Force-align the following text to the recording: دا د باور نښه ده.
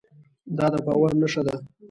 دا 0.57 0.65
د 0.73 0.75
باور 0.85 1.11
نښه 1.21 1.41
ده. 1.47 1.55